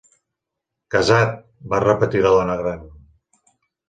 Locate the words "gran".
2.63-2.81